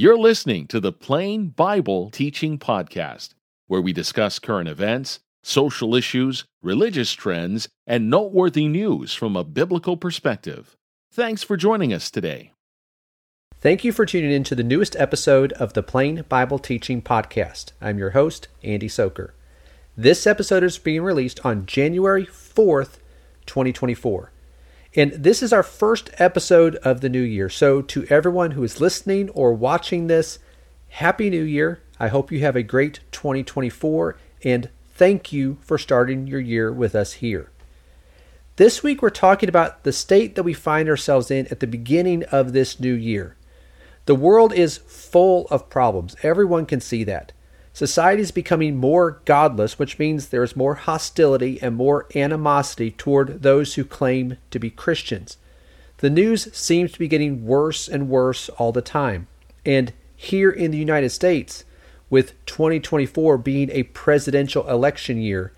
You're 0.00 0.16
listening 0.16 0.68
to 0.68 0.78
the 0.78 0.92
Plain 0.92 1.48
Bible 1.48 2.08
Teaching 2.10 2.56
Podcast, 2.56 3.30
where 3.66 3.80
we 3.80 3.92
discuss 3.92 4.38
current 4.38 4.68
events, 4.68 5.18
social 5.42 5.96
issues, 5.96 6.44
religious 6.62 7.12
trends, 7.12 7.68
and 7.84 8.08
noteworthy 8.08 8.68
news 8.68 9.12
from 9.12 9.34
a 9.34 9.42
biblical 9.42 9.96
perspective. 9.96 10.76
Thanks 11.10 11.42
for 11.42 11.56
joining 11.56 11.92
us 11.92 12.12
today. 12.12 12.52
Thank 13.56 13.82
you 13.82 13.90
for 13.90 14.06
tuning 14.06 14.30
in 14.30 14.44
to 14.44 14.54
the 14.54 14.62
newest 14.62 14.94
episode 14.94 15.52
of 15.54 15.72
the 15.72 15.82
Plain 15.82 16.24
Bible 16.28 16.60
Teaching 16.60 17.02
Podcast. 17.02 17.72
I'm 17.80 17.98
your 17.98 18.10
host, 18.10 18.46
Andy 18.62 18.86
Sochor. 18.86 19.32
This 19.96 20.28
episode 20.28 20.62
is 20.62 20.78
being 20.78 21.02
released 21.02 21.44
on 21.44 21.66
January 21.66 22.24
4th, 22.24 22.98
2024. 23.46 24.30
And 24.98 25.12
this 25.12 25.44
is 25.44 25.52
our 25.52 25.62
first 25.62 26.10
episode 26.18 26.74
of 26.82 27.02
the 27.02 27.08
new 27.08 27.22
year. 27.22 27.48
So, 27.48 27.82
to 27.82 28.04
everyone 28.10 28.50
who 28.50 28.64
is 28.64 28.80
listening 28.80 29.28
or 29.28 29.52
watching 29.52 30.08
this, 30.08 30.40
Happy 30.88 31.30
New 31.30 31.44
Year. 31.44 31.80
I 32.00 32.08
hope 32.08 32.32
you 32.32 32.40
have 32.40 32.56
a 32.56 32.64
great 32.64 32.98
2024 33.12 34.16
and 34.42 34.68
thank 34.88 35.32
you 35.32 35.58
for 35.60 35.78
starting 35.78 36.26
your 36.26 36.40
year 36.40 36.72
with 36.72 36.96
us 36.96 37.12
here. 37.12 37.48
This 38.56 38.82
week, 38.82 39.00
we're 39.00 39.10
talking 39.10 39.48
about 39.48 39.84
the 39.84 39.92
state 39.92 40.34
that 40.34 40.42
we 40.42 40.52
find 40.52 40.88
ourselves 40.88 41.30
in 41.30 41.46
at 41.46 41.60
the 41.60 41.68
beginning 41.68 42.24
of 42.32 42.52
this 42.52 42.80
new 42.80 42.94
year. 42.94 43.36
The 44.06 44.16
world 44.16 44.52
is 44.52 44.78
full 44.78 45.46
of 45.48 45.70
problems. 45.70 46.16
Everyone 46.24 46.66
can 46.66 46.80
see 46.80 47.04
that. 47.04 47.30
Society 47.78 48.22
is 48.22 48.32
becoming 48.32 48.76
more 48.76 49.20
godless, 49.24 49.78
which 49.78 50.00
means 50.00 50.26
there 50.26 50.42
is 50.42 50.56
more 50.56 50.74
hostility 50.74 51.62
and 51.62 51.76
more 51.76 52.08
animosity 52.16 52.90
toward 52.90 53.44
those 53.44 53.74
who 53.74 53.84
claim 53.84 54.36
to 54.50 54.58
be 54.58 54.68
Christians. 54.68 55.36
The 55.98 56.10
news 56.10 56.52
seems 56.52 56.90
to 56.90 56.98
be 56.98 57.06
getting 57.06 57.46
worse 57.46 57.86
and 57.86 58.08
worse 58.08 58.48
all 58.48 58.72
the 58.72 58.82
time. 58.82 59.28
And 59.64 59.92
here 60.16 60.50
in 60.50 60.72
the 60.72 60.76
United 60.76 61.10
States, 61.10 61.62
with 62.10 62.32
2024 62.46 63.38
being 63.38 63.70
a 63.70 63.84
presidential 63.84 64.68
election 64.68 65.18
year, 65.18 65.52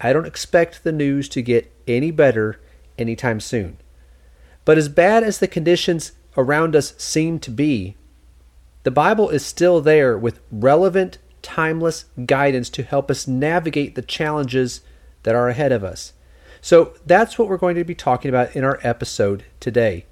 I 0.00 0.12
don't 0.12 0.28
expect 0.28 0.84
the 0.84 0.92
news 0.92 1.28
to 1.30 1.42
get 1.42 1.72
any 1.88 2.12
better 2.12 2.60
anytime 2.96 3.40
soon. 3.40 3.78
But 4.64 4.78
as 4.78 4.88
bad 4.88 5.24
as 5.24 5.40
the 5.40 5.48
conditions 5.48 6.12
around 6.36 6.76
us 6.76 6.94
seem 6.98 7.40
to 7.40 7.50
be, 7.50 7.96
the 8.84 8.92
Bible 8.92 9.28
is 9.28 9.44
still 9.44 9.80
there 9.80 10.16
with 10.16 10.38
relevant 10.52 11.18
timeless 11.48 12.04
guidance 12.26 12.68
to 12.68 12.82
help 12.82 13.10
us 13.10 13.26
navigate 13.26 13.94
the 13.94 14.02
challenges 14.02 14.82
that 15.22 15.34
are 15.34 15.48
ahead 15.48 15.72
of 15.72 15.82
us. 15.82 16.12
So 16.60 16.92
that's 17.06 17.38
what 17.38 17.48
we're 17.48 17.56
going 17.56 17.76
to 17.76 17.84
be 17.84 17.94
talking 17.94 18.28
about 18.28 18.54
in 18.54 18.64
our 18.64 18.78
episode 18.82 19.46
today. 19.58 20.04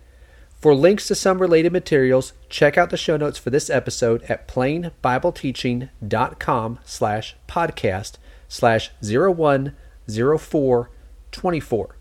For 0.59 0.75
links 0.75 1.07
to 1.09 1.15
some 1.15 1.39
related 1.39 1.75
materials, 1.75 2.33
check 2.49 2.79
out 2.79 2.89
the 2.89 2.97
show 2.97 3.19
notes 3.19 3.37
for 3.37 3.51
this 3.51 3.69
episode 3.69 4.23
at 4.23 4.49
plainbibleteaching.com 4.49 6.79
slash 6.87 7.37
podcast 7.47 8.13
slash 8.49 8.91
010424. 9.03 11.97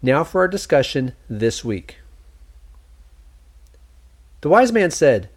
Now 0.00 0.22
for 0.22 0.42
our 0.42 0.48
discussion 0.48 1.14
this 1.28 1.64
week. 1.64 1.98
The 4.42 4.48
wise 4.48 4.70
man 4.70 4.92
said, 4.92 5.28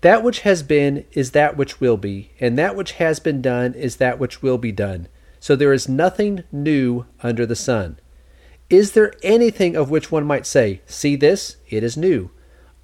that 0.00 0.22
which 0.22 0.40
has 0.40 0.62
been 0.62 1.04
is 1.12 1.32
that 1.32 1.56
which 1.56 1.80
will 1.80 1.96
be, 1.96 2.30
and 2.40 2.56
that 2.56 2.76
which 2.76 2.92
has 2.92 3.18
been 3.18 3.42
done 3.42 3.74
is 3.74 3.96
that 3.96 4.18
which 4.18 4.42
will 4.42 4.58
be 4.58 4.72
done. 4.72 5.08
So 5.40 5.56
there 5.56 5.72
is 5.72 5.88
nothing 5.88 6.44
new 6.52 7.06
under 7.22 7.46
the 7.46 7.56
sun. 7.56 7.98
Is 8.70 8.92
there 8.92 9.14
anything 9.22 9.76
of 9.76 9.90
which 9.90 10.12
one 10.12 10.24
might 10.24 10.46
say, 10.46 10.82
See 10.86 11.16
this, 11.16 11.56
it 11.68 11.82
is 11.82 11.96
new? 11.96 12.30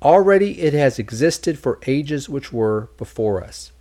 Already 0.03 0.61
it 0.61 0.75
has 0.75 0.98
existed 0.98 1.59
for 1.59 1.79
ages 1.87 2.29
which 2.29 2.53
were 2.53 2.89
before 2.97 3.42
us. 3.42 3.73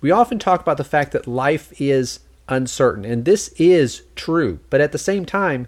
We 0.00 0.10
often 0.10 0.38
talk 0.38 0.60
about 0.60 0.76
the 0.76 0.84
fact 0.84 1.12
that 1.12 1.26
life 1.26 1.72
is 1.80 2.20
uncertain, 2.48 3.04
and 3.04 3.24
this 3.24 3.48
is 3.56 4.02
true, 4.14 4.60
but 4.68 4.80
at 4.80 4.92
the 4.92 4.98
same 4.98 5.24
time, 5.24 5.66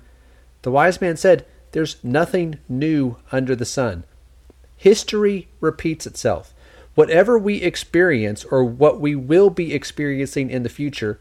the 0.63 0.71
wise 0.71 1.01
man 1.01 1.17
said, 1.17 1.47
There's 1.73 2.03
nothing 2.05 2.59
new 2.69 3.17
under 3.33 3.57
the 3.57 3.65
sun. 3.65 4.05
History 4.77 5.49
repeats 5.61 6.07
itself. 6.07 6.55
Whatever 6.95 7.39
we 7.39 7.57
experience 7.63 8.45
or 8.45 8.65
what 8.65 9.01
we 9.01 9.15
will 9.15 9.51
be 9.51 9.75
experiencing 9.75 10.51
in 10.51 10.63
the 10.63 10.69
future 10.69 11.21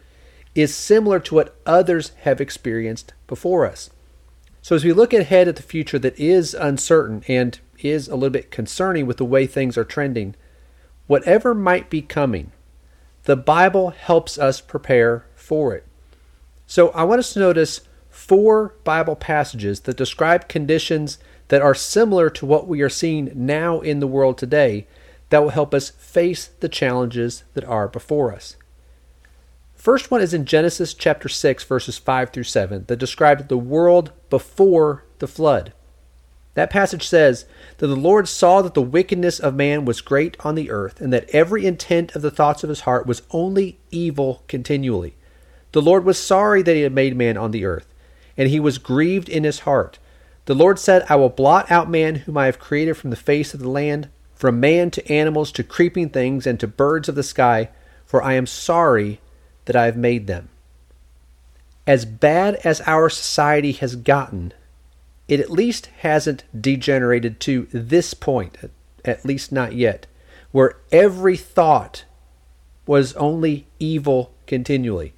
is 0.54 0.74
similar 0.74 1.20
to 1.20 1.36
what 1.36 1.56
others 1.66 2.12
have 2.22 2.40
experienced 2.40 3.14
before 3.28 3.66
us. 3.66 3.90
So, 4.62 4.76
as 4.76 4.84
we 4.84 4.94
look 4.94 5.14
ahead 5.14 5.48
at 5.48 5.58
the 5.58 5.62
future 5.62 6.00
that 6.00 6.18
is 6.18 6.54
uncertain 6.54 7.24
and 7.28 7.60
is 7.80 8.08
a 8.08 8.16
little 8.16 8.32
bit 8.32 8.52
concerning 8.52 9.06
with 9.06 9.18
the 9.18 9.26
way 9.26 9.46
things 9.46 9.78
are 9.78 9.84
trending, 9.84 10.36
whatever 11.08 11.54
might 11.54 11.90
be 11.90 12.02
coming, 12.02 12.52
the 13.24 13.36
Bible 13.36 13.92
helps 13.92 14.40
us 14.40 14.62
prepare 14.62 15.26
for 15.36 15.76
it. 15.76 15.86
So, 16.66 16.90
I 16.90 17.04
want 17.04 17.20
us 17.20 17.34
to 17.34 17.40
notice 17.40 17.82
four 18.10 18.74
Bible 18.86 19.16
passages 19.16 19.82
that 19.82 19.98
describe 19.98 20.48
conditions 20.48 21.20
that 21.48 21.62
are 21.62 21.76
similar 21.76 22.30
to 22.30 22.46
what 22.46 22.68
we 22.68 22.82
are 22.82 22.90
seeing 22.90 23.32
now 23.36 23.80
in 23.82 24.00
the 24.00 24.08
world 24.08 24.38
today 24.38 24.88
that 25.30 25.42
will 25.42 25.50
help 25.50 25.74
us 25.74 25.90
face 25.90 26.50
the 26.60 26.70
challenges 26.70 27.44
that 27.54 27.64
are 27.66 27.88
before 27.88 28.34
us. 28.34 28.56
First 29.74 30.10
one 30.10 30.22
is 30.22 30.34
in 30.34 30.46
Genesis 30.46 30.94
chapter 30.94 31.30
6 31.30 31.64
verses 31.64 31.98
5 31.98 32.32
through 32.32 32.44
7 32.44 32.86
that 32.88 32.98
describes 32.98 33.46
the 33.46 33.58
world 33.58 34.12
before 34.30 35.04
the 35.20 35.28
flood. 35.28 35.74
That 36.56 36.70
passage 36.70 37.08
says 37.08 37.46
that 37.78 37.88
the 37.88 37.96
Lord 37.96 38.28
saw 38.28 38.62
that 38.62 38.74
the 38.74 38.82
wickedness 38.82 39.40
of 39.40 39.54
man 39.56 39.86
was 39.86 40.02
great 40.02 40.38
on 40.40 40.56
the 40.56 40.72
earth, 40.72 41.02
and 41.02 41.12
that 41.12 41.30
every 41.32 41.66
intent 41.66 42.16
of 42.16 42.22
the 42.22 42.32
thoughts 42.32 42.64
of 42.64 42.70
his 42.70 42.82
heart 42.82 43.06
was 43.06 43.22
only 43.32 43.78
evil 43.92 44.42
continually. 44.48 45.16
The 45.74 45.82
Lord 45.82 46.06
was 46.06 46.18
sorry 46.18 46.62
that 46.62 46.76
he 46.76 46.84
had 46.84 46.94
made 46.94 47.16
man 47.16 47.36
on 47.36 47.52
the 47.52 47.66
earth, 47.66 47.94
and 48.38 48.50
he 48.50 48.60
was 48.60 48.78
grieved 48.78 49.28
in 49.28 49.44
his 49.44 49.60
heart. 49.60 50.00
The 50.46 50.56
Lord 50.56 50.78
said, 50.78 51.06
I 51.10 51.16
will 51.16 51.30
blot 51.30 51.72
out 51.72 51.90
man 51.90 52.16
whom 52.16 52.38
I 52.38 52.46
have 52.46 52.60
created 52.60 52.96
from 52.96 53.10
the 53.10 53.16
face 53.16 53.54
of 53.54 53.60
the 53.60 53.70
land, 53.70 54.10
from 54.36 54.60
man 54.60 54.92
to 54.92 55.12
animals 55.12 55.52
to 55.54 55.64
creeping 55.64 56.10
things 56.10 56.46
and 56.46 56.60
to 56.60 56.68
birds 56.68 57.10
of 57.10 57.16
the 57.16 57.24
sky, 57.24 57.70
for 58.06 58.22
I 58.22 58.34
am 58.34 58.46
sorry 58.46 59.20
that 59.66 59.76
I 59.76 59.86
have 59.86 59.98
made 59.98 60.28
them. 60.28 60.50
As 61.88 62.06
bad 62.06 62.56
as 62.64 62.82
our 62.82 63.10
society 63.10 63.72
has 63.74 63.96
gotten, 63.96 64.54
it 65.28 65.40
at 65.40 65.50
least 65.50 65.88
hasn't 66.00 66.44
degenerated 66.60 67.40
to 67.42 67.68
this 67.72 68.14
point, 68.14 68.58
at 69.04 69.26
least 69.26 69.52
not 69.52 69.74
yet, 69.74 70.06
where 70.52 70.78
every 70.92 71.38
thought 71.38 72.06
was 72.86 73.14
only 73.14 73.66
evil 73.80 74.32
continually. 74.46 75.14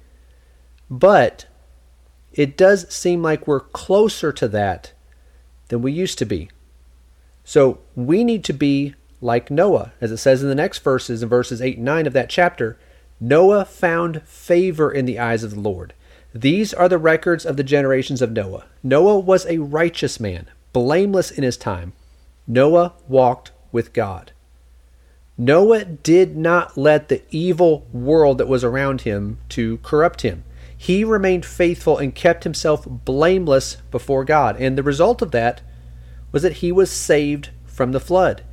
But 0.90 1.46
it 2.32 2.56
does 2.56 2.90
seem 2.92 3.22
like 3.22 3.46
we're 3.46 3.60
closer 3.60 4.32
to 4.32 4.48
that 4.48 4.92
than 5.68 5.82
we 5.82 5.92
used 5.92 6.18
to 6.18 6.24
be. 6.24 6.50
So 7.44 7.78
we 7.94 8.24
need 8.24 8.44
to 8.44 8.52
be 8.52 8.94
like 9.20 9.50
Noah, 9.50 9.92
as 10.00 10.12
it 10.12 10.18
says 10.18 10.42
in 10.42 10.48
the 10.48 10.54
next 10.54 10.80
verses, 10.80 11.22
in 11.22 11.28
verses 11.28 11.62
8 11.62 11.76
and 11.76 11.84
9 11.84 12.06
of 12.06 12.12
that 12.12 12.30
chapter. 12.30 12.78
Noah 13.20 13.64
found 13.64 14.22
favor 14.22 14.92
in 14.92 15.06
the 15.06 15.18
eyes 15.18 15.42
of 15.42 15.52
the 15.52 15.60
Lord. 15.60 15.94
These 16.34 16.72
are 16.74 16.88
the 16.88 16.98
records 16.98 17.44
of 17.44 17.56
the 17.56 17.64
generations 17.64 18.22
of 18.22 18.32
Noah. 18.32 18.66
Noah 18.82 19.18
was 19.18 19.46
a 19.46 19.58
righteous 19.58 20.20
man, 20.20 20.46
blameless 20.72 21.30
in 21.30 21.42
his 21.42 21.56
time. 21.56 21.94
Noah 22.46 22.92
walked 23.08 23.50
with 23.72 23.92
God. 23.92 24.32
Noah 25.36 25.84
did 25.84 26.36
not 26.36 26.76
let 26.76 27.08
the 27.08 27.22
evil 27.30 27.86
world 27.92 28.38
that 28.38 28.48
was 28.48 28.64
around 28.64 29.02
him 29.02 29.38
to 29.50 29.78
corrupt 29.78 30.22
him 30.22 30.44
he 30.80 31.02
remained 31.02 31.44
faithful 31.44 31.98
and 31.98 32.14
kept 32.14 32.44
himself 32.44 32.86
blameless 32.88 33.78
before 33.90 34.24
God. 34.24 34.56
And 34.60 34.78
the 34.78 34.82
result 34.84 35.20
of 35.20 35.32
that 35.32 35.60
was 36.30 36.42
that 36.42 36.54
he 36.54 36.70
was 36.70 36.88
saved 36.88 37.50
from 37.66 37.90
the 37.90 38.00
flood. 38.00 38.44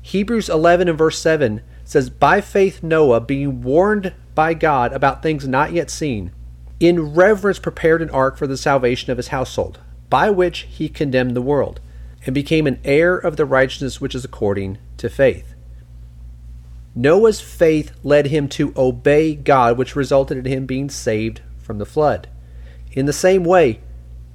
Hebrews 0.00 0.48
11 0.48 0.88
and 0.88 0.96
verse 0.96 1.18
7 1.18 1.62
says, 1.82 2.10
By 2.10 2.40
faith 2.40 2.82
Noah, 2.84 3.20
being 3.20 3.60
warned 3.60 4.14
by 4.36 4.54
God 4.54 4.92
about 4.92 5.22
things 5.22 5.48
not 5.48 5.72
yet 5.72 5.90
seen, 5.90 6.30
in 6.78 7.12
reverence 7.12 7.58
prepared 7.58 8.02
an 8.02 8.10
ark 8.10 8.38
for 8.38 8.46
the 8.46 8.56
salvation 8.56 9.10
of 9.10 9.16
his 9.16 9.28
household, 9.28 9.80
by 10.08 10.30
which 10.30 10.60
he 10.70 10.88
condemned 10.88 11.34
the 11.34 11.42
world, 11.42 11.80
and 12.24 12.34
became 12.34 12.68
an 12.68 12.80
heir 12.84 13.16
of 13.16 13.36
the 13.36 13.44
righteousness 13.44 14.00
which 14.00 14.14
is 14.14 14.24
according 14.24 14.78
to 14.98 15.08
faith. 15.08 15.54
Noah's 16.94 17.40
faith 17.40 17.90
led 18.04 18.26
him 18.26 18.48
to 18.50 18.72
obey 18.76 19.34
God, 19.34 19.76
which 19.76 19.96
resulted 19.96 20.38
in 20.38 20.44
him 20.44 20.66
being 20.66 20.88
saved 20.88 21.40
from 21.64 21.78
the 21.78 21.86
flood. 21.86 22.28
In 22.92 23.06
the 23.06 23.12
same 23.12 23.42
way, 23.42 23.80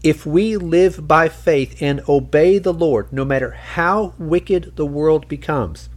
if 0.03 0.25
we 0.25 0.55
live 0.55 1.07
by 1.07 1.29
faith 1.29 1.81
and 1.81 2.01
obey 2.07 2.57
the 2.57 2.73
Lord, 2.73 3.11
no 3.11 3.25
matter 3.25 3.51
how 3.51 4.13
wicked 4.17 4.75
the 4.75 4.85
world 4.85 5.27
becomes, 5.27 5.89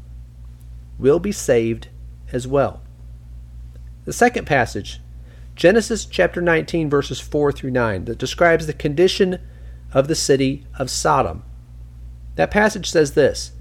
we'll 0.99 1.20
be 1.20 1.32
saved 1.32 1.88
as 2.32 2.46
well. 2.46 2.82
The 4.05 4.12
second 4.12 4.46
passage, 4.46 5.00
Genesis 5.55 6.05
chapter 6.05 6.40
19, 6.40 6.90
verses 6.90 7.20
4 7.20 7.52
through 7.52 7.70
9, 7.70 8.06
that 8.06 8.19
describes 8.19 8.67
the 8.67 8.73
condition 8.73 9.38
of 9.93 10.08
the 10.08 10.14
city 10.14 10.67
of 10.78 10.90
Sodom. 10.90 11.44
That 12.35 12.50
passage 12.50 12.90
says 12.90 13.12
this 13.12 13.52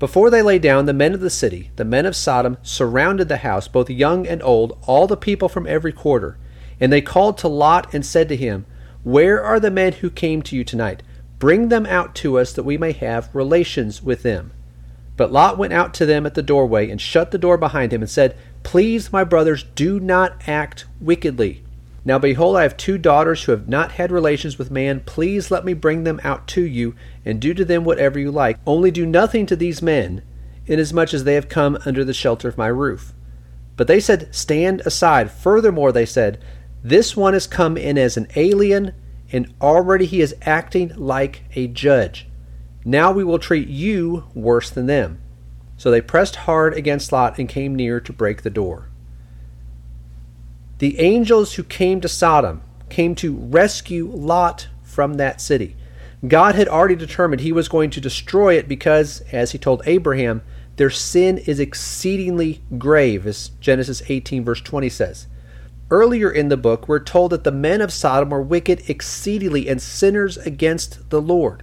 Before 0.00 0.30
they 0.30 0.42
lay 0.42 0.58
down, 0.58 0.86
the 0.86 0.92
men 0.92 1.14
of 1.14 1.20
the 1.20 1.30
city, 1.30 1.70
the 1.76 1.84
men 1.84 2.06
of 2.06 2.16
Sodom, 2.16 2.56
surrounded 2.62 3.28
the 3.28 3.38
house, 3.38 3.68
both 3.68 3.90
young 3.90 4.26
and 4.26 4.42
old, 4.42 4.76
all 4.82 5.06
the 5.06 5.16
people 5.16 5.48
from 5.48 5.66
every 5.66 5.92
quarter. 5.92 6.38
And 6.80 6.92
they 6.92 7.00
called 7.00 7.38
to 7.38 7.48
Lot 7.48 7.92
and 7.94 8.04
said 8.04 8.28
to 8.28 8.36
him, 8.36 8.66
Where 9.02 9.42
are 9.42 9.60
the 9.60 9.70
men 9.70 9.94
who 9.94 10.10
came 10.10 10.42
to 10.42 10.56
you 10.56 10.64
tonight? 10.64 11.02
Bring 11.38 11.68
them 11.68 11.86
out 11.86 12.14
to 12.16 12.38
us 12.38 12.52
that 12.52 12.62
we 12.62 12.78
may 12.78 12.92
have 12.92 13.34
relations 13.34 14.02
with 14.02 14.22
them. 14.22 14.52
But 15.16 15.32
Lot 15.32 15.58
went 15.58 15.72
out 15.72 15.94
to 15.94 16.06
them 16.06 16.26
at 16.26 16.34
the 16.34 16.42
doorway 16.42 16.90
and 16.90 17.00
shut 17.00 17.30
the 17.30 17.38
door 17.38 17.56
behind 17.56 17.92
him 17.92 18.02
and 18.02 18.10
said, 18.10 18.36
Please, 18.62 19.12
my 19.12 19.24
brothers, 19.24 19.64
do 19.74 20.00
not 20.00 20.48
act 20.48 20.86
wickedly. 21.00 21.62
Now 22.04 22.18
behold, 22.18 22.56
I 22.56 22.62
have 22.62 22.76
two 22.76 22.98
daughters 22.98 23.44
who 23.44 23.52
have 23.52 23.68
not 23.68 23.92
had 23.92 24.12
relations 24.12 24.58
with 24.58 24.70
man. 24.70 25.00
Please 25.00 25.50
let 25.50 25.64
me 25.64 25.72
bring 25.72 26.04
them 26.04 26.20
out 26.22 26.46
to 26.48 26.62
you, 26.62 26.94
and 27.24 27.40
do 27.40 27.54
to 27.54 27.64
them 27.64 27.84
whatever 27.84 28.18
you 28.18 28.30
like. 28.30 28.58
Only 28.66 28.90
do 28.90 29.06
nothing 29.06 29.46
to 29.46 29.56
these 29.56 29.80
men, 29.80 30.22
inasmuch 30.66 31.14
as 31.14 31.24
they 31.24 31.34
have 31.34 31.48
come 31.48 31.78
under 31.86 32.04
the 32.04 32.12
shelter 32.12 32.48
of 32.48 32.58
my 32.58 32.66
roof. 32.66 33.14
But 33.76 33.86
they 33.86 34.00
said, 34.00 34.34
Stand 34.34 34.82
aside. 34.84 35.30
Furthermore, 35.30 35.92
they 35.92 36.06
said, 36.06 36.42
This 36.84 37.16
one 37.16 37.32
has 37.32 37.46
come 37.46 37.78
in 37.78 37.96
as 37.96 38.18
an 38.18 38.28
alien, 38.36 38.92
and 39.32 39.54
already 39.58 40.04
he 40.04 40.20
is 40.20 40.36
acting 40.42 40.92
like 40.96 41.44
a 41.54 41.66
judge. 41.66 42.28
Now 42.84 43.10
we 43.10 43.24
will 43.24 43.38
treat 43.38 43.68
you 43.68 44.24
worse 44.34 44.68
than 44.68 44.84
them. 44.84 45.18
So 45.78 45.90
they 45.90 46.02
pressed 46.02 46.36
hard 46.36 46.74
against 46.74 47.10
Lot 47.10 47.38
and 47.38 47.48
came 47.48 47.74
near 47.74 48.00
to 48.00 48.12
break 48.12 48.42
the 48.42 48.50
door. 48.50 48.90
The 50.78 51.00
angels 51.00 51.54
who 51.54 51.64
came 51.64 52.02
to 52.02 52.08
Sodom 52.08 52.60
came 52.90 53.14
to 53.14 53.34
rescue 53.34 54.06
Lot 54.06 54.68
from 54.82 55.14
that 55.14 55.40
city. 55.40 55.76
God 56.28 56.54
had 56.54 56.68
already 56.68 56.96
determined 56.96 57.40
he 57.40 57.52
was 57.52 57.68
going 57.68 57.88
to 57.90 58.00
destroy 58.00 58.58
it 58.58 58.68
because, 58.68 59.22
as 59.32 59.52
he 59.52 59.58
told 59.58 59.82
Abraham, 59.86 60.42
their 60.76 60.90
sin 60.90 61.38
is 61.38 61.60
exceedingly 61.60 62.62
grave, 62.76 63.26
as 63.26 63.52
Genesis 63.60 64.02
18, 64.08 64.44
verse 64.44 64.60
20 64.60 64.90
says. 64.90 65.26
Earlier 65.90 66.30
in 66.30 66.48
the 66.48 66.56
book, 66.56 66.88
we're 66.88 66.98
told 66.98 67.32
that 67.32 67.44
the 67.44 67.52
men 67.52 67.80
of 67.80 67.92
Sodom 67.92 68.30
were 68.30 68.40
wicked 68.40 68.88
exceedingly 68.88 69.68
and 69.68 69.80
sinners 69.80 70.38
against 70.38 71.10
the 71.10 71.20
Lord. 71.20 71.62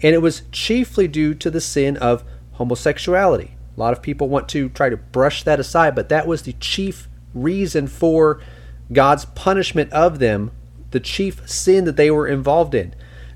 And 0.00 0.14
it 0.14 0.22
was 0.22 0.42
chiefly 0.52 1.08
due 1.08 1.34
to 1.34 1.50
the 1.50 1.60
sin 1.60 1.96
of 1.96 2.24
homosexuality. 2.52 3.56
A 3.76 3.80
lot 3.80 3.92
of 3.92 4.02
people 4.02 4.28
want 4.28 4.48
to 4.50 4.68
try 4.68 4.88
to 4.88 4.96
brush 4.96 5.42
that 5.42 5.60
aside, 5.60 5.94
but 5.94 6.08
that 6.08 6.26
was 6.26 6.42
the 6.42 6.52
chief 6.54 7.08
reason 7.34 7.88
for 7.88 8.40
God's 8.92 9.24
punishment 9.24 9.92
of 9.92 10.18
them, 10.18 10.52
the 10.92 11.00
chief 11.00 11.48
sin 11.48 11.84
that 11.84 11.96
they 11.96 12.10
were 12.10 12.28
involved 12.28 12.74
in. 12.74 12.94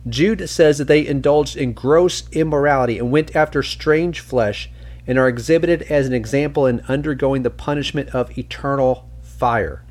Jude 0.09 0.49
says 0.49 0.79
that 0.79 0.89
they 0.89 1.07
indulged 1.07 1.57
in 1.57 1.73
gross 1.73 2.29
immorality 2.33 2.99
and 2.99 3.11
went 3.11 3.37
after 3.37 3.63
strange 3.63 4.21
flesh 4.21 4.71
and 5.07 5.19
are 5.19 5.29
exhibited 5.29 5.83
as 5.83 6.07
an 6.07 6.13
example 6.13 6.67
in 6.67 6.81
undergoing 6.89 7.43
the 7.43 7.51
punishment 7.51 8.11
of 8.11 8.37
eternal 8.39 9.09
fire. 9.21 9.85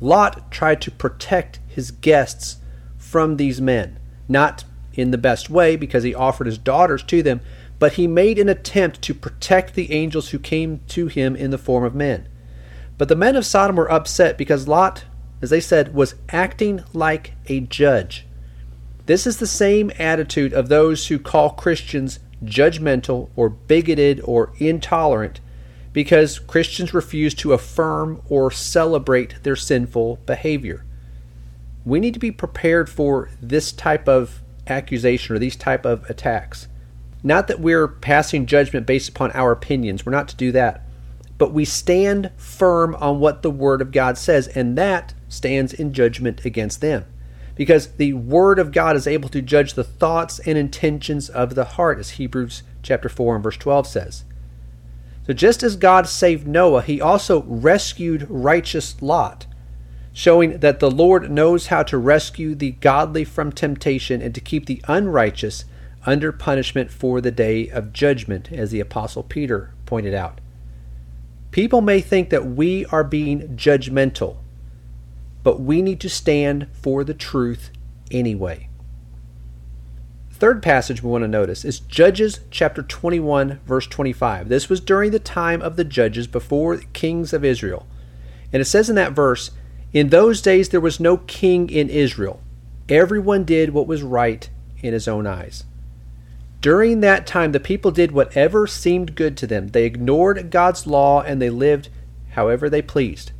Lot 0.00 0.50
tried 0.50 0.80
to 0.82 0.90
protect 0.90 1.60
his 1.66 1.90
guests 1.90 2.56
from 2.96 3.36
these 3.36 3.60
men, 3.60 3.98
not 4.28 4.64
in 4.94 5.10
the 5.10 5.18
best 5.18 5.48
way 5.48 5.76
because 5.76 6.02
he 6.02 6.14
offered 6.14 6.46
his 6.46 6.58
daughters 6.58 7.02
to 7.04 7.22
them, 7.22 7.40
but 7.78 7.94
he 7.94 8.06
made 8.06 8.38
an 8.38 8.48
attempt 8.48 9.02
to 9.02 9.14
protect 9.14 9.74
the 9.74 9.92
angels 9.92 10.30
who 10.30 10.38
came 10.38 10.80
to 10.88 11.06
him 11.06 11.36
in 11.36 11.50
the 11.50 11.58
form 11.58 11.84
of 11.84 11.94
men. 11.94 12.28
But 12.96 13.08
the 13.08 13.16
men 13.16 13.36
of 13.36 13.46
Sodom 13.46 13.76
were 13.76 13.90
upset 13.90 14.36
because 14.36 14.66
Lot, 14.66 15.04
as 15.40 15.50
they 15.50 15.60
said, 15.60 15.94
was 15.94 16.16
acting 16.30 16.82
like 16.92 17.34
a 17.46 17.60
judge. 17.60 18.26
This 19.06 19.26
is 19.26 19.38
the 19.38 19.46
same 19.46 19.92
attitude 19.98 20.52
of 20.52 20.68
those 20.68 21.06
who 21.06 21.18
call 21.18 21.50
Christians 21.50 22.18
judgmental 22.44 23.30
or 23.36 23.48
bigoted 23.48 24.20
or 24.24 24.52
intolerant 24.58 25.40
because 25.98 26.38
Christians 26.38 26.94
refuse 26.94 27.34
to 27.34 27.52
affirm 27.52 28.22
or 28.28 28.50
celebrate 28.50 29.42
their 29.42 29.56
sinful 29.56 30.20
behavior. 30.26 30.84
We 31.84 31.98
need 31.98 32.14
to 32.14 32.20
be 32.20 32.30
prepared 32.30 32.88
for 32.88 33.30
this 33.42 33.72
type 33.72 34.08
of 34.08 34.42
accusation 34.66 35.34
or 35.34 35.38
these 35.38 35.56
type 35.56 35.84
of 35.84 36.08
attacks. 36.08 36.68
Not 37.22 37.48
that 37.48 37.60
we're 37.60 37.88
passing 37.88 38.46
judgment 38.46 38.86
based 38.86 39.08
upon 39.08 39.32
our 39.32 39.50
opinions. 39.50 40.06
We're 40.06 40.12
not 40.12 40.28
to 40.28 40.36
do 40.36 40.52
that 40.52 40.84
but 41.38 41.52
we 41.52 41.64
stand 41.64 42.32
firm 42.36 42.96
on 42.96 43.20
what 43.20 43.42
the 43.42 43.50
Word 43.50 43.80
of 43.80 43.92
God 43.92 44.18
says, 44.18 44.48
and 44.48 44.76
that 44.76 45.14
stands 45.28 45.72
in 45.72 45.92
judgment 45.94 46.44
against 46.44 46.80
them. 46.80 47.06
Because 47.54 47.92
the 47.92 48.12
Word 48.12 48.58
of 48.58 48.72
God 48.72 48.96
is 48.96 49.06
able 49.06 49.28
to 49.30 49.40
judge 49.40 49.74
the 49.74 49.84
thoughts 49.84 50.40
and 50.40 50.58
intentions 50.58 51.28
of 51.28 51.54
the 51.54 51.64
heart, 51.64 52.00
as 52.00 52.10
Hebrews 52.10 52.64
chapter 52.82 53.08
4 53.08 53.36
and 53.36 53.44
verse 53.44 53.56
12 53.56 53.86
says. 53.86 54.24
So 55.28 55.34
just 55.34 55.62
as 55.62 55.76
God 55.76 56.08
saved 56.08 56.48
Noah, 56.48 56.80
he 56.80 57.02
also 57.02 57.42
rescued 57.42 58.26
righteous 58.30 59.02
Lot, 59.02 59.46
showing 60.14 60.60
that 60.60 60.80
the 60.80 60.90
Lord 60.90 61.30
knows 61.30 61.66
how 61.66 61.82
to 61.82 61.98
rescue 61.98 62.54
the 62.54 62.70
godly 62.70 63.24
from 63.24 63.52
temptation 63.52 64.22
and 64.22 64.34
to 64.34 64.40
keep 64.40 64.64
the 64.64 64.80
unrighteous 64.88 65.66
under 66.06 66.32
punishment 66.32 66.90
for 66.90 67.20
the 67.20 67.30
day 67.30 67.68
of 67.68 67.92
judgment, 67.92 68.50
as 68.50 68.70
the 68.70 68.80
Apostle 68.80 69.22
Peter 69.22 69.74
pointed 69.84 70.14
out. 70.14 70.40
People 71.50 71.82
may 71.82 72.00
think 72.00 72.30
that 72.30 72.46
we 72.46 72.86
are 72.86 73.04
being 73.04 73.54
judgmental, 73.54 74.38
but 75.42 75.60
we 75.60 75.82
need 75.82 76.00
to 76.00 76.08
stand 76.08 76.68
for 76.72 77.04
the 77.04 77.12
truth 77.12 77.70
anyway. 78.10 78.70
Third 80.38 80.62
passage 80.62 81.02
we 81.02 81.10
want 81.10 81.22
to 81.22 81.28
notice 81.28 81.64
is 81.64 81.80
Judges 81.80 82.38
chapter 82.52 82.80
21, 82.80 83.58
verse 83.66 83.88
25. 83.88 84.48
This 84.48 84.68
was 84.68 84.78
during 84.78 85.10
the 85.10 85.18
time 85.18 85.60
of 85.60 85.74
the 85.74 85.82
judges 85.82 86.28
before 86.28 86.76
the 86.76 86.84
kings 86.84 87.32
of 87.32 87.44
Israel. 87.44 87.88
And 88.52 88.60
it 88.60 88.66
says 88.66 88.88
in 88.88 88.94
that 88.94 89.14
verse, 89.14 89.50
In 89.92 90.10
those 90.10 90.40
days 90.40 90.68
there 90.68 90.80
was 90.80 91.00
no 91.00 91.16
king 91.16 91.68
in 91.68 91.90
Israel. 91.90 92.40
Everyone 92.88 93.42
did 93.42 93.70
what 93.70 93.88
was 93.88 94.04
right 94.04 94.48
in 94.80 94.92
his 94.92 95.08
own 95.08 95.26
eyes. 95.26 95.64
During 96.60 97.00
that 97.00 97.26
time, 97.26 97.50
the 97.50 97.58
people 97.58 97.90
did 97.90 98.12
whatever 98.12 98.68
seemed 98.68 99.16
good 99.16 99.36
to 99.38 99.46
them. 99.48 99.68
They 99.68 99.86
ignored 99.86 100.52
God's 100.52 100.86
law 100.86 101.20
and 101.20 101.42
they 101.42 101.50
lived 101.50 101.88
however 102.30 102.70
they 102.70 102.82
pleased. 102.82 103.32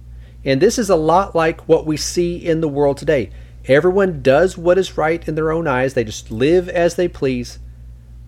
And 0.44 0.60
this 0.60 0.80
is 0.80 0.90
a 0.90 0.96
lot 0.96 1.36
like 1.36 1.68
what 1.68 1.86
we 1.86 1.96
see 1.96 2.36
in 2.36 2.60
the 2.60 2.68
world 2.68 2.96
today. 2.96 3.30
Everyone 3.68 4.22
does 4.22 4.56
what 4.56 4.78
is 4.78 4.96
right 4.96 5.26
in 5.28 5.34
their 5.34 5.52
own 5.52 5.66
eyes, 5.66 5.92
they 5.92 6.04
just 6.04 6.30
live 6.30 6.68
as 6.70 6.94
they 6.94 7.06
please. 7.06 7.58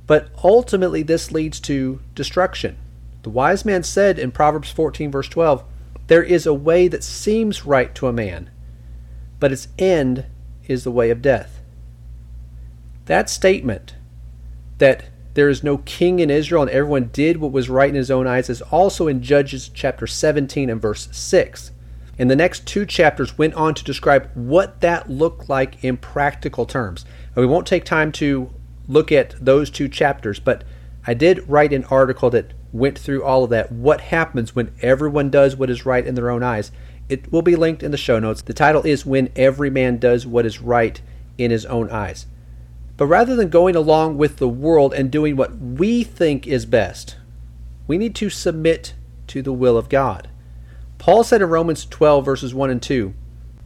But 0.06 0.28
ultimately, 0.44 1.02
this 1.02 1.32
leads 1.32 1.58
to 1.60 2.00
destruction. 2.14 2.76
The 3.22 3.31
wise 3.31 3.64
man 3.64 3.82
said 3.82 4.19
in 4.19 4.32
Proverbs 4.32 4.70
14, 4.70 5.11
verse 5.11 5.28
12, 5.28 5.64
There 6.09 6.23
is 6.23 6.47
a 6.47 6.54
way 6.54 6.88
that 6.88 7.04
seems 7.04 7.64
right 7.64 7.94
to 7.94 8.06
a 8.06 8.12
man, 8.12 8.50
but 9.38 9.52
its 9.52 9.68
end 9.78 10.26
is 10.66 10.85
the 10.85 10.90
way 10.90 11.11
of 11.11 11.23
death. 11.23 11.61
That 13.06 13.30
statement 13.30 13.94
that 14.78 15.04
there 15.35 15.49
is 15.49 15.62
no 15.62 15.78
king 15.78 16.18
in 16.18 16.30
Israel 16.30 16.62
and 16.62 16.70
everyone 16.70 17.11
did 17.12 17.37
what 17.37 17.52
was 17.52 17.70
right 17.70 17.88
in 17.88 17.94
his 17.94 18.11
own 18.11 18.26
eyes 18.26 18.50
is 18.50 18.62
also 18.62 19.06
in 19.06 19.23
Judges 19.23 19.70
chapter 19.73 20.06
17 20.06 20.68
and 20.68 20.82
verse 20.82 21.09
6. 21.12 21.70
And 22.21 22.31
the 22.31 22.37
next 22.37 22.67
two 22.67 22.85
chapters 22.85 23.39
went 23.39 23.55
on 23.55 23.75
to 23.75 23.83
describe 23.83 24.31
what 24.35 24.83
that 24.83 25.09
looked 25.09 25.49
like 25.49 25.83
in 25.83 25.97
practical 25.97 26.67
terms. 26.67 27.07
And 27.35 27.37
we 27.37 27.47
won't 27.47 27.67
take 27.67 27.87
time 27.87 28.12
to 28.12 28.53
look 28.87 29.11
at 29.11 29.43
those 29.43 29.71
two 29.71 29.89
chapters, 29.89 30.39
but 30.39 30.62
I 31.07 31.15
did 31.15 31.49
write 31.49 31.73
an 31.73 31.87
article 31.87 32.29
that 32.29 32.53
went 32.73 32.99
through 32.99 33.25
all 33.25 33.45
of 33.45 33.50
that. 33.50 33.73
What 33.73 34.03
happens 34.03 34.55
when 34.55 34.71
everyone 34.83 35.31
does 35.31 35.57
what 35.57 35.71
is 35.71 35.87
right 35.87 36.07
in 36.07 36.15
their 36.15 36.29
own 36.29 36.43
eyes? 36.43 36.71
It 37.09 37.33
will 37.33 37.41
be 37.41 37.57
linked 37.57 37.83
in 37.83 37.91
the 37.91 37.97
show 37.97 38.19
notes. 38.19 38.43
The 38.43 38.53
title 38.53 38.83
is 38.83 39.07
When 39.07 39.33
Every 39.35 39.71
Man 39.71 39.97
Does 39.97 40.27
What 40.27 40.45
Is 40.45 40.61
Right 40.61 41.00
in 41.39 41.50
His 41.50 41.65
Own 41.65 41.89
Eyes. 41.89 42.27
But 42.99 43.07
rather 43.07 43.35
than 43.35 43.49
going 43.49 43.77
along 43.77 44.19
with 44.19 44.37
the 44.37 44.49
world 44.49 44.93
and 44.93 45.11
doing 45.11 45.37
what 45.37 45.57
we 45.57 46.05
think 46.05 46.47
is 46.47 46.67
best, 46.67 47.17
we 47.87 47.97
need 47.97 48.15
to 48.17 48.29
submit 48.29 48.93
to 49.29 49.41
the 49.41 49.55
will 49.55 49.79
of 49.79 49.89
God. 49.89 50.29
Paul 51.00 51.25
said 51.25 51.40
in 51.40 51.49
Romans 51.49 51.87
12, 51.87 52.26
verses 52.26 52.52
1 52.52 52.69
and 52.69 52.83
2, 52.83 53.14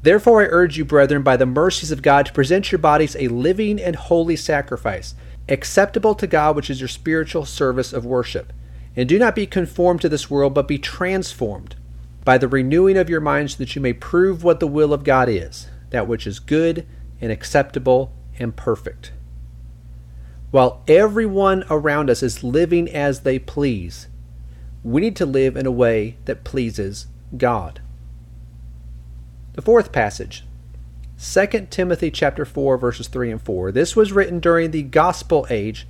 Therefore 0.02 0.42
I 0.42 0.46
urge 0.46 0.78
you, 0.78 0.84
brethren, 0.84 1.24
by 1.24 1.36
the 1.36 1.44
mercies 1.44 1.90
of 1.90 2.00
God, 2.00 2.26
to 2.26 2.32
present 2.32 2.70
your 2.70 2.78
bodies 2.78 3.16
a 3.18 3.26
living 3.26 3.80
and 3.80 3.96
holy 3.96 4.36
sacrifice, 4.36 5.16
acceptable 5.48 6.14
to 6.14 6.28
God, 6.28 6.54
which 6.54 6.70
is 6.70 6.80
your 6.80 6.86
spiritual 6.86 7.44
service 7.44 7.92
of 7.92 8.06
worship. 8.06 8.52
And 8.94 9.08
do 9.08 9.18
not 9.18 9.34
be 9.34 9.46
conformed 9.46 10.00
to 10.02 10.08
this 10.08 10.30
world, 10.30 10.54
but 10.54 10.68
be 10.68 10.78
transformed 10.78 11.74
by 12.24 12.38
the 12.38 12.46
renewing 12.46 12.96
of 12.96 13.10
your 13.10 13.20
minds, 13.20 13.54
so 13.54 13.58
that 13.58 13.74
you 13.74 13.82
may 13.82 13.92
prove 13.92 14.44
what 14.44 14.60
the 14.60 14.68
will 14.68 14.92
of 14.92 15.02
God 15.02 15.28
is, 15.28 15.66
that 15.90 16.06
which 16.06 16.28
is 16.28 16.38
good 16.38 16.86
and 17.20 17.32
acceptable 17.32 18.12
and 18.38 18.54
perfect. 18.54 19.10
While 20.52 20.84
everyone 20.86 21.64
around 21.68 22.10
us 22.10 22.22
is 22.22 22.44
living 22.44 22.88
as 22.88 23.22
they 23.22 23.40
please, 23.40 24.06
we 24.84 25.00
need 25.00 25.16
to 25.16 25.26
live 25.26 25.56
in 25.56 25.66
a 25.66 25.72
way 25.72 26.16
that 26.26 26.44
pleases 26.44 27.08
God. 27.36 27.80
The 29.54 29.62
fourth 29.62 29.92
passage, 29.92 30.44
2 31.22 31.68
Timothy 31.70 32.10
chapter 32.10 32.44
4 32.44 32.76
verses 32.76 33.08
3 33.08 33.30
and 33.30 33.42
4. 33.42 33.72
This 33.72 33.94
was 33.94 34.12
written 34.12 34.40
during 34.40 34.70
the 34.70 34.82
gospel 34.82 35.46
age 35.48 35.86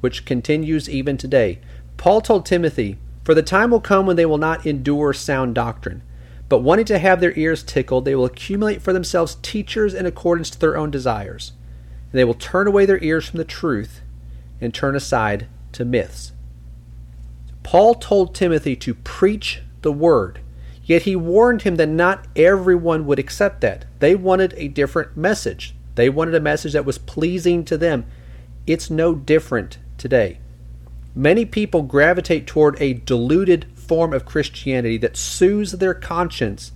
which 0.00 0.24
continues 0.24 0.90
even 0.90 1.16
today. 1.16 1.60
Paul 1.96 2.20
told 2.20 2.44
Timothy, 2.44 2.98
For 3.22 3.34
the 3.34 3.42
time 3.42 3.70
will 3.70 3.80
come 3.80 4.06
when 4.06 4.16
they 4.16 4.26
will 4.26 4.38
not 4.38 4.66
endure 4.66 5.12
sound 5.12 5.54
doctrine, 5.54 6.02
but 6.48 6.58
wanting 6.58 6.84
to 6.86 6.98
have 6.98 7.20
their 7.20 7.38
ears 7.38 7.62
tickled, 7.62 8.04
they 8.04 8.14
will 8.14 8.24
accumulate 8.24 8.82
for 8.82 8.92
themselves 8.92 9.38
teachers 9.42 9.94
in 9.94 10.04
accordance 10.04 10.50
to 10.50 10.58
their 10.58 10.76
own 10.76 10.90
desires. 10.90 11.52
And 12.10 12.18
they 12.18 12.24
will 12.24 12.34
turn 12.34 12.66
away 12.66 12.84
their 12.84 13.02
ears 13.02 13.28
from 13.28 13.38
the 13.38 13.44
truth 13.44 14.02
and 14.60 14.74
turn 14.74 14.96
aside 14.96 15.46
to 15.72 15.84
myths. 15.84 16.32
Paul 17.62 17.94
told 17.94 18.34
Timothy 18.34 18.74
to 18.76 18.94
preach 18.94 19.62
the 19.82 19.92
word, 19.92 20.40
yet 20.84 21.02
he 21.02 21.16
warned 21.16 21.62
him 21.62 21.76
that 21.76 21.88
not 21.88 22.26
everyone 22.36 23.06
would 23.06 23.18
accept 23.18 23.60
that. 23.60 23.84
They 23.98 24.14
wanted 24.14 24.54
a 24.56 24.68
different 24.68 25.16
message. 25.16 25.74
They 25.94 26.08
wanted 26.08 26.34
a 26.34 26.40
message 26.40 26.72
that 26.72 26.84
was 26.84 26.98
pleasing 26.98 27.64
to 27.66 27.76
them. 27.76 28.06
It's 28.66 28.90
no 28.90 29.14
different 29.14 29.78
today. 29.98 30.38
Many 31.14 31.44
people 31.44 31.82
gravitate 31.82 32.46
toward 32.46 32.80
a 32.80 32.94
diluted 32.94 33.66
form 33.74 34.12
of 34.12 34.24
Christianity 34.24 34.96
that 34.98 35.16
soothes 35.16 35.72
their 35.72 35.94
conscience 35.94 36.72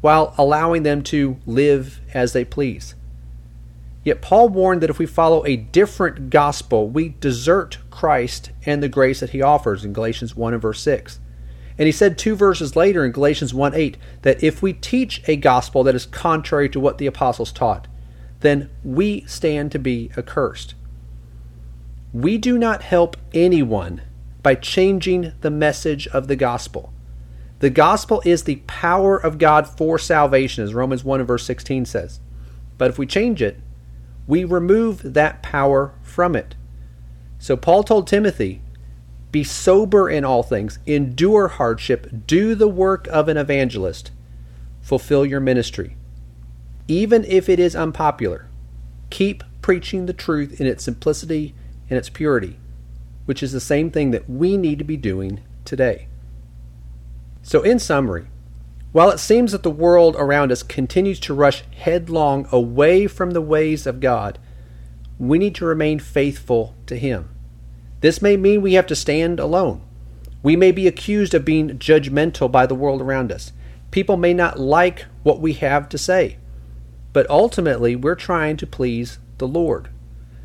while 0.00 0.34
allowing 0.38 0.82
them 0.82 1.02
to 1.02 1.38
live 1.46 2.00
as 2.12 2.32
they 2.32 2.44
please. 2.44 2.94
Yet 4.04 4.20
Paul 4.20 4.50
warned 4.50 4.82
that 4.82 4.90
if 4.90 4.98
we 4.98 5.06
follow 5.06 5.44
a 5.46 5.56
different 5.56 6.28
gospel, 6.28 6.88
we 6.88 7.08
desert 7.08 7.78
Christ 7.90 8.50
and 8.66 8.82
the 8.82 8.88
grace 8.88 9.20
that 9.20 9.30
he 9.30 9.40
offers 9.40 9.82
in 9.84 9.94
Galatians 9.94 10.36
1 10.36 10.52
and 10.52 10.62
verse 10.62 10.80
6. 10.82 11.18
And 11.78 11.86
he 11.86 11.92
said 11.92 12.16
two 12.16 12.36
verses 12.36 12.76
later 12.76 13.04
in 13.04 13.12
Galatians 13.12 13.52
1 13.52 13.74
8 13.74 13.96
that 14.22 14.42
if 14.42 14.62
we 14.62 14.72
teach 14.72 15.22
a 15.28 15.36
gospel 15.36 15.82
that 15.84 15.94
is 15.94 16.06
contrary 16.06 16.68
to 16.68 16.80
what 16.80 16.98
the 16.98 17.06
apostles 17.06 17.52
taught, 17.52 17.88
then 18.40 18.70
we 18.84 19.22
stand 19.26 19.72
to 19.72 19.78
be 19.78 20.10
accursed. 20.16 20.74
We 22.12 22.38
do 22.38 22.58
not 22.58 22.82
help 22.82 23.16
anyone 23.32 24.02
by 24.42 24.54
changing 24.54 25.32
the 25.40 25.50
message 25.50 26.06
of 26.08 26.28
the 26.28 26.36
gospel. 26.36 26.92
The 27.58 27.70
gospel 27.70 28.22
is 28.24 28.44
the 28.44 28.62
power 28.66 29.16
of 29.16 29.38
God 29.38 29.66
for 29.66 29.98
salvation, 29.98 30.62
as 30.62 30.74
Romans 30.74 31.02
1 31.02 31.20
and 31.20 31.26
verse 31.26 31.46
16 31.46 31.86
says. 31.86 32.20
But 32.76 32.90
if 32.90 32.98
we 32.98 33.06
change 33.06 33.40
it, 33.40 33.58
we 34.26 34.44
remove 34.44 35.14
that 35.14 35.42
power 35.42 35.94
from 36.02 36.36
it. 36.36 36.54
So 37.38 37.56
Paul 37.56 37.82
told 37.82 38.06
Timothy, 38.06 38.60
Be 39.34 39.42
sober 39.42 40.08
in 40.08 40.24
all 40.24 40.44
things, 40.44 40.78
endure 40.86 41.48
hardship, 41.48 42.06
do 42.28 42.54
the 42.54 42.68
work 42.68 43.08
of 43.08 43.26
an 43.26 43.36
evangelist, 43.36 44.12
fulfill 44.80 45.26
your 45.26 45.40
ministry. 45.40 45.96
Even 46.86 47.24
if 47.24 47.48
it 47.48 47.58
is 47.58 47.74
unpopular, 47.74 48.46
keep 49.10 49.42
preaching 49.60 50.06
the 50.06 50.12
truth 50.12 50.60
in 50.60 50.68
its 50.68 50.84
simplicity 50.84 51.52
and 51.90 51.98
its 51.98 52.08
purity 52.08 52.58
which 53.24 53.42
is 53.42 53.52
the 53.52 53.60
same 53.60 53.90
thing 53.90 54.10
that 54.10 54.28
we 54.28 54.56
need 54.56 54.78
to 54.78 54.84
be 54.84 54.96
doing 54.96 55.40
today. 55.64 56.06
So, 57.42 57.62
in 57.62 57.78
summary, 57.78 58.26
while 58.92 59.10
it 59.10 59.18
seems 59.18 59.52
that 59.52 59.62
the 59.62 59.70
world 59.70 60.14
around 60.16 60.52
us 60.52 60.62
continues 60.62 61.18
to 61.20 61.34
rush 61.34 61.62
headlong 61.76 62.46
away 62.52 63.06
from 63.06 63.32
the 63.32 63.40
ways 63.40 63.86
of 63.86 64.00
God, 64.00 64.38
we 65.18 65.38
need 65.38 65.54
to 65.56 65.64
remain 65.64 65.98
faithful 65.98 66.74
to 66.86 66.96
Him. 66.96 67.33
This 68.04 68.20
may 68.20 68.36
mean 68.36 68.60
we 68.60 68.74
have 68.74 68.86
to 68.88 68.94
stand 68.94 69.40
alone. 69.40 69.80
We 70.42 70.56
may 70.56 70.72
be 70.72 70.86
accused 70.86 71.32
of 71.32 71.46
being 71.46 71.78
judgmental 71.78 72.52
by 72.52 72.66
the 72.66 72.74
world 72.74 73.00
around 73.00 73.32
us. 73.32 73.52
People 73.92 74.18
may 74.18 74.34
not 74.34 74.60
like 74.60 75.06
what 75.22 75.40
we 75.40 75.54
have 75.54 75.88
to 75.88 75.96
say. 75.96 76.36
But 77.14 77.30
ultimately, 77.30 77.96
we're 77.96 78.14
trying 78.14 78.58
to 78.58 78.66
please 78.66 79.18
the 79.38 79.48
Lord. 79.48 79.88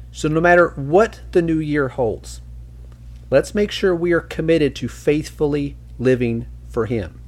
So, 0.10 0.30
no 0.30 0.39
matter 0.39 0.70
what 0.70 1.20
the 1.34 1.42
new 1.42 1.60
year 1.60 1.89
holds, 1.89 2.39
Let's 3.32 3.54
make 3.54 3.72
sure 3.72 3.94
we 3.94 4.12
are 4.12 4.22
committed 4.22 4.75
to 4.78 4.88
faithfully 4.88 5.75
living 6.00 6.48
for 6.70 6.88
Him. 6.88 7.22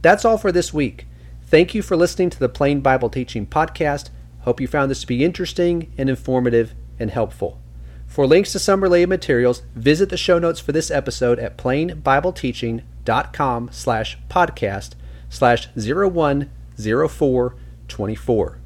That's 0.00 0.24
all 0.24 0.38
for 0.38 0.52
this 0.52 0.72
week. 0.72 1.06
Thank 1.42 1.74
you 1.74 1.82
for 1.82 1.96
listening 1.96 2.30
to 2.30 2.38
the 2.38 2.48
Plain 2.48 2.80
Bible 2.80 3.10
Teaching 3.10 3.46
Podcast. 3.46 4.10
Hope 4.40 4.60
you 4.60 4.66
found 4.66 4.90
this 4.90 5.02
to 5.02 5.06
be 5.06 5.24
interesting 5.24 5.92
and 5.98 6.08
informative 6.08 6.74
and 6.98 7.10
helpful. 7.10 7.60
For 8.14 8.26
links 8.28 8.52
to 8.52 8.60
some 8.60 8.80
related 8.80 9.08
materials, 9.08 9.62
visit 9.74 10.08
the 10.08 10.16
show 10.16 10.38
notes 10.38 10.60
for 10.60 10.70
this 10.70 10.88
episode 10.88 11.40
at 11.40 11.58
plainbibleteaching.com 11.58 13.70
slash 13.72 14.18
podcast 14.30 14.90
slash 15.28 15.66
010424. 15.74 18.58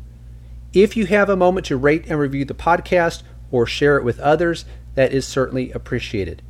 If 0.74 0.98
you 0.98 1.06
have 1.06 1.30
a 1.30 1.36
moment 1.36 1.64
to 1.64 1.78
rate 1.78 2.04
and 2.08 2.18
review 2.18 2.44
the 2.44 2.52
podcast 2.52 3.22
or 3.50 3.64
share 3.64 3.96
it 3.96 4.04
with 4.04 4.20
others, 4.20 4.66
that 4.96 5.14
is 5.14 5.26
certainly 5.26 5.72
appreciated. 5.72 6.42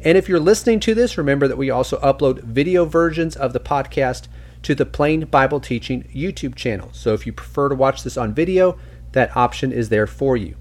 And 0.00 0.18
if 0.18 0.28
you're 0.28 0.38
listening 0.38 0.80
to 0.80 0.94
this, 0.94 1.16
remember 1.16 1.48
that 1.48 1.56
we 1.56 1.70
also 1.70 1.98
upload 2.00 2.42
video 2.42 2.84
versions 2.84 3.36
of 3.36 3.54
the 3.54 3.60
podcast 3.60 4.28
to 4.64 4.74
the 4.74 4.84
Plain 4.84 5.24
Bible 5.24 5.60
Teaching 5.60 6.02
YouTube 6.14 6.56
channel. 6.56 6.90
So 6.92 7.14
if 7.14 7.24
you 7.24 7.32
prefer 7.32 7.70
to 7.70 7.74
watch 7.74 8.02
this 8.02 8.18
on 8.18 8.34
video, 8.34 8.76
that 9.12 9.34
option 9.34 9.72
is 9.72 9.88
there 9.88 10.06
for 10.06 10.36
you. 10.36 10.56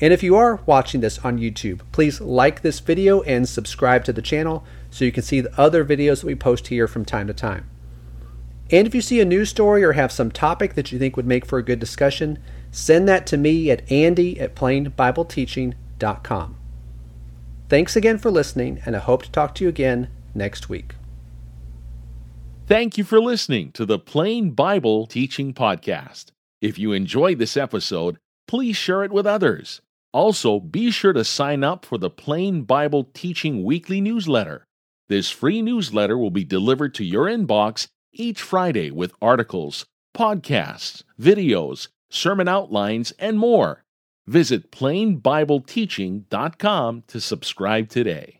And 0.00 0.14
if 0.14 0.22
you 0.22 0.36
are 0.36 0.60
watching 0.64 1.02
this 1.02 1.18
on 1.18 1.38
YouTube, 1.38 1.80
please 1.92 2.20
like 2.20 2.62
this 2.62 2.80
video 2.80 3.20
and 3.22 3.48
subscribe 3.48 4.04
to 4.04 4.12
the 4.12 4.22
channel 4.22 4.64
so 4.90 5.04
you 5.04 5.12
can 5.12 5.22
see 5.22 5.40
the 5.40 5.60
other 5.60 5.84
videos 5.84 6.20
that 6.20 6.26
we 6.26 6.34
post 6.34 6.68
here 6.68 6.88
from 6.88 7.04
time 7.04 7.26
to 7.26 7.34
time. 7.34 7.68
And 8.70 8.86
if 8.86 8.94
you 8.94 9.02
see 9.02 9.20
a 9.20 9.24
news 9.24 9.50
story 9.50 9.82
or 9.82 9.92
have 9.92 10.12
some 10.12 10.30
topic 10.30 10.74
that 10.74 10.90
you 10.90 10.98
think 10.98 11.16
would 11.16 11.26
make 11.26 11.44
for 11.44 11.58
a 11.58 11.62
good 11.62 11.80
discussion, 11.80 12.38
send 12.70 13.08
that 13.08 13.26
to 13.26 13.36
me 13.36 13.70
at 13.70 13.90
andy 13.90 14.40
at 14.40 14.54
plainbibleteaching.com. 14.54 16.56
Thanks 17.68 17.96
again 17.96 18.18
for 18.18 18.30
listening, 18.30 18.80
and 18.86 18.96
I 18.96 19.00
hope 19.00 19.24
to 19.24 19.30
talk 19.30 19.54
to 19.56 19.64
you 19.64 19.68
again 19.68 20.08
next 20.34 20.68
week. 20.68 20.94
Thank 22.66 22.96
you 22.96 23.04
for 23.04 23.20
listening 23.20 23.72
to 23.72 23.84
the 23.84 23.98
Plain 23.98 24.52
Bible 24.52 25.06
Teaching 25.06 25.52
Podcast. 25.52 26.26
If 26.60 26.78
you 26.78 26.92
enjoyed 26.92 27.38
this 27.38 27.56
episode, 27.56 28.18
please 28.46 28.76
share 28.76 29.02
it 29.02 29.12
with 29.12 29.26
others. 29.26 29.80
Also, 30.12 30.58
be 30.58 30.90
sure 30.90 31.12
to 31.12 31.22
sign 31.24 31.62
up 31.62 31.84
for 31.84 31.96
the 31.96 32.10
Plain 32.10 32.62
Bible 32.62 33.08
Teaching 33.14 33.62
Weekly 33.62 34.00
newsletter. 34.00 34.66
This 35.08 35.30
free 35.30 35.62
newsletter 35.62 36.18
will 36.18 36.30
be 36.30 36.42
delivered 36.44 36.96
to 36.96 37.04
your 37.04 37.26
inbox 37.26 37.86
each 38.12 38.42
Friday 38.42 38.90
with 38.90 39.12
articles, 39.22 39.86
podcasts, 40.16 41.04
videos, 41.20 41.86
sermon 42.10 42.48
outlines, 42.48 43.12
and 43.18 43.38
more. 43.38 43.84
Visit 44.26 44.72
plainbibleteaching.com 44.72 47.04
to 47.06 47.20
subscribe 47.20 47.88
today. 47.88 48.39